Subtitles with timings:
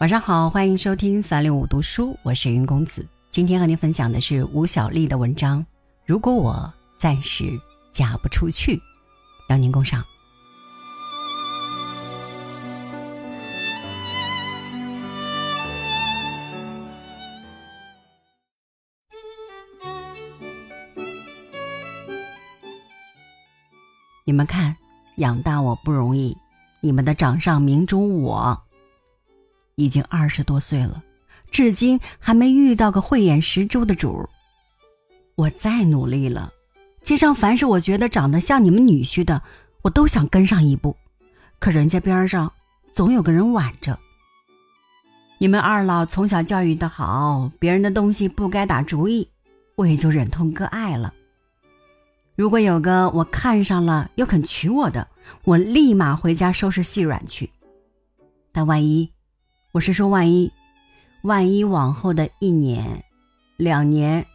[0.00, 3.06] 晚上好，欢迎收听三六五读书，我是云公子。
[3.28, 5.62] 今天和您分享的是吴小丽的文章。
[6.06, 7.44] 如果我暂时
[7.92, 8.80] 嫁不出去，
[9.50, 10.02] 邀您共赏。
[24.24, 24.74] 你们看，
[25.16, 26.34] 养大我不容易，
[26.80, 28.69] 你们的掌上明珠我。
[29.80, 31.02] 已经二十多岁了，
[31.50, 34.28] 至今还没遇到个慧眼识珠的主儿。
[35.36, 36.52] 我再努力了，
[37.02, 39.40] 街上凡是我觉得长得像你们女婿的，
[39.82, 40.94] 我都想跟上一步，
[41.58, 42.52] 可人家边上
[42.92, 43.98] 总有个人挽着。
[45.38, 49.26] 你们二老从小教育的好，别人的东西不该打主意，
[49.76, 51.14] 我也就忍痛割爱了。
[52.36, 55.08] 如果有个我看上了又肯娶我的，
[55.44, 57.50] 我立马回家收拾细软去。
[58.52, 59.10] 但万一……
[59.72, 60.50] 我是说，万一，
[61.22, 63.04] 万一往后的一年、
[63.56, 64.26] 两年、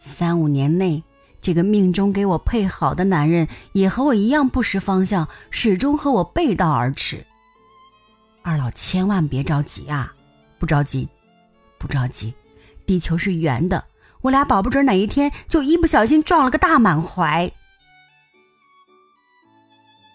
[0.00, 1.02] 三五年内，
[1.42, 7.22] 这个命中给我配好的男人也和我一样不识方向，始终和我背道而驰。
[8.40, 10.14] 二老千万别着急啊！
[10.58, 11.06] 不着急，
[11.76, 12.32] 不着急，
[12.86, 13.84] 地球是圆的，
[14.22, 17.52] 我俩保不准哪一天就一不小心撞了个大满怀。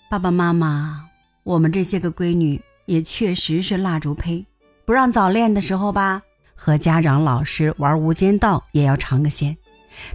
[0.10, 1.06] 爸爸妈妈，
[1.44, 2.60] 我们这些个闺女。
[2.88, 4.44] 也确实是蜡烛胚，
[4.86, 6.22] 不让早恋的时候吧，
[6.56, 9.56] 和家长老师玩无间道也要尝个鲜，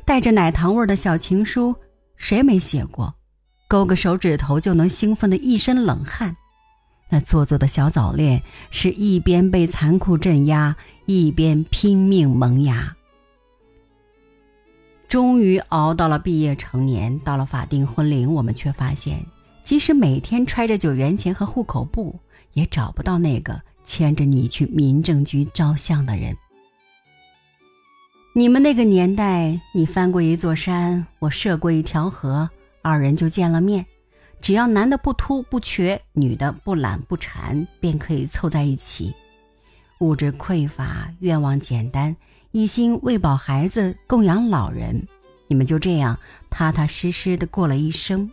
[0.05, 1.77] 带着奶糖味的小情书，
[2.17, 3.15] 谁没写过？
[3.69, 6.37] 勾个手指头就能兴奋的一身冷汗。
[7.11, 12.97] 那做作的小早恋，是一边被残酷镇压，一边拼命萌芽。
[15.09, 19.23] 终于熬到了毕业成年，到了法定婚龄，我们却发现，
[19.63, 22.19] 即使每天揣着九元钱和户口簿。
[22.53, 26.37] 也找不到那个牵着你去民政局照相的人。
[28.35, 32.49] 你们那个年代，你翻过一座山，我涉过一条河，
[32.81, 33.85] 二人就见了面。
[34.41, 39.15] 只要男的不秃不瘸，女的不懒不馋，便可以凑在一起。
[40.01, 42.17] 物质匮乏，愿望简单，
[42.51, 45.07] 一心喂饱孩子，供养老人。
[45.47, 48.29] 你们就这样踏踏实实的过了一生。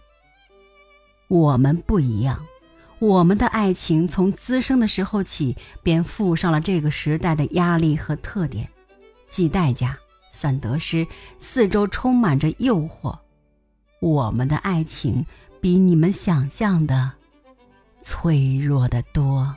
[1.28, 2.44] 我们不一样。
[3.00, 8.70] 我们的爱情从滋生的时候起，便附上了这个时代的压力和特点，
[9.30, 9.98] 计代价，
[10.32, 11.08] 算得失，
[11.40, 13.18] 四周充满着诱惑。
[14.02, 15.26] 我们的爱情
[15.62, 17.10] 比你们想象的
[18.02, 19.56] 脆弱的多。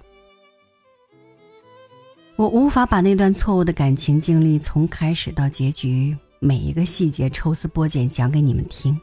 [2.37, 8.99] 我无法把那段错误的感情经历从开始到结局每一个细节抽丝剥茧讲给你们听。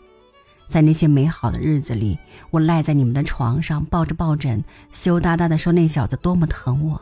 [0.69, 2.17] 在那些美好的日子里，
[2.51, 4.63] 我赖在你们的床上，抱着抱枕，
[4.93, 7.01] 羞答答地说那小子多么疼我。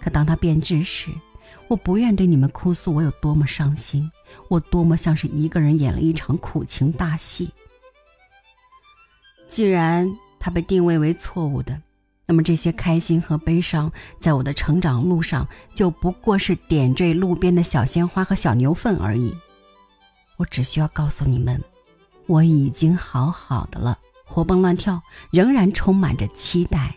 [0.00, 1.10] 可当他变质时，
[1.68, 4.10] 我不愿对你们哭诉我有多么伤心，
[4.48, 7.50] 我多么像是一个人演了一场苦情大戏。
[9.48, 10.10] 既然
[10.40, 11.80] 他被定位为错误的，
[12.26, 19.32] 那么这些开心和悲伤，在我的成长路上就不过是点缀路边的小鲜花和小牛粪而已。
[20.36, 21.62] 我只需要告诉你们。
[22.28, 25.00] 我已经好好的了，活蹦乱跳，
[25.30, 26.94] 仍然充满着期待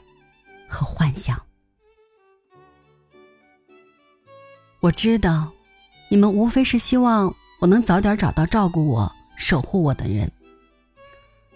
[0.68, 1.42] 和幻想。
[4.81, 5.50] 我知道，
[6.09, 10.30] 你们无非是希望我能早点找到照顾我、守护我的人。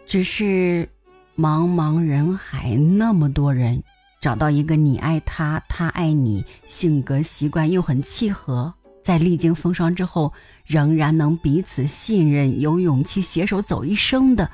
[0.07, 0.87] 只是，
[1.35, 3.83] 茫茫人海那么多人，
[4.21, 8.73] 找到一个你爱他，他爱你，性格习惯又很契合。
[9.05, 10.33] 在历经风霜之后，
[10.65, 14.49] 仍然能彼此信任、有勇气携手走一生的，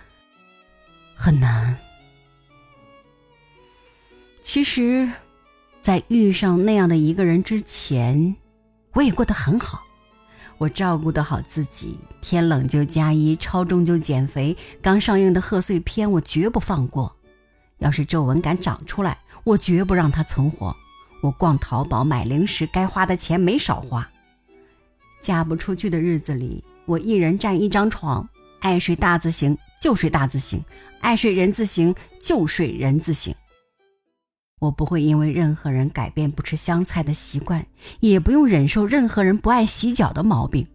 [1.15, 1.77] 很难。
[4.41, 5.09] 其实，
[5.79, 8.35] 在遇上那样的一个人之前，
[8.91, 9.81] 我也过得很好。
[10.57, 14.55] 我照顾得好自己，天冷就加衣，超重就减肥。
[14.81, 17.15] 刚上映的贺岁片，我绝不放过。
[17.77, 20.75] 要是皱纹敢长出来，我绝不让它存活。
[21.21, 24.11] 我逛淘宝买零食，该花的钱没少花。
[25.21, 28.27] 嫁不出去的日子里，我一人占一张床，
[28.59, 30.63] 爱睡大字型就睡大字型，
[30.99, 33.33] 爱睡人字形就睡人字形。
[34.59, 37.65] 我不会因为任何人改变不吃香菜的习惯，
[37.99, 40.67] 也不用忍受任何人不爱洗脚的毛病。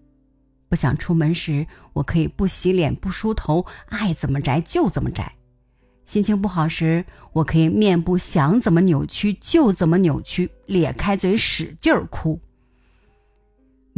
[0.68, 5.32] 不想出门时，我可以不洗脸不梳头，爱怎么宅就怎么宅。
[6.04, 12.40] 心情不好时，我可以面部想怎么扭曲就怎么扭曲，咧开嘴使劲儿哭。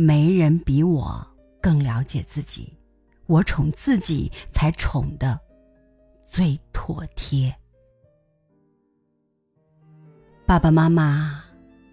[0.01, 1.27] 没人比我
[1.61, 2.73] 更了解自己，
[3.27, 5.37] 我宠自己才宠的
[6.25, 7.53] 最妥帖。
[10.47, 11.43] 爸爸妈妈，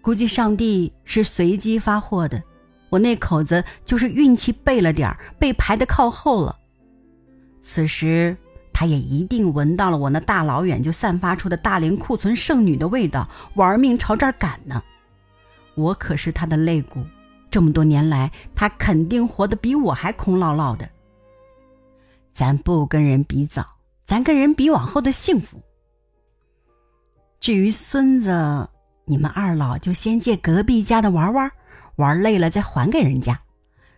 [0.00, 2.40] 估计上帝是随机发货的，
[2.90, 6.56] 我那口子就是运气背了点儿，被排的靠后了。
[7.60, 8.36] 此时，
[8.72, 14.80] 他也一定闻到了我那大老远就散发出的大连库存剩女的味道，玩命朝这儿赶呢。
[15.74, 17.04] 我可是他的肋骨，
[17.56, 20.86] 这么多年来，他肯定活得比我还空落落的。
[22.30, 23.66] 咱不跟人比早，
[24.04, 25.58] 咱跟人比往后的幸福。
[27.40, 28.68] 至于孙子，
[29.06, 31.50] 你们二老就先借隔壁家的玩玩，
[31.96, 33.40] 玩累了再还给人家。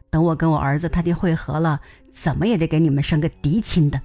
[0.08, 1.80] 等我跟我儿子他爹会合了，
[2.14, 4.00] 怎么也得给你们生个嫡亲的。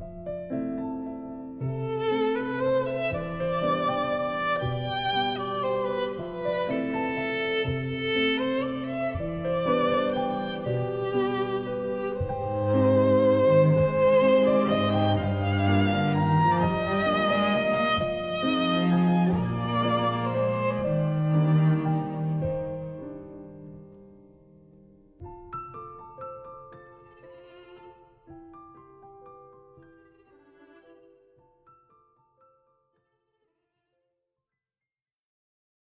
[0.00, 0.57] you